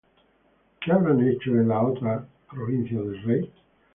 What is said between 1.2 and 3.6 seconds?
hecho en las otras provincias del rey?